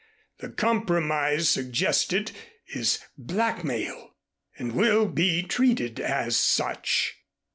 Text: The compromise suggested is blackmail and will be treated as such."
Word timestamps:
The 0.39 0.49
compromise 0.49 1.47
suggested 1.47 2.31
is 2.73 3.05
blackmail 3.19 4.15
and 4.57 4.71
will 4.71 5.07
be 5.07 5.43
treated 5.43 5.99
as 5.99 6.35
such." 6.35 7.17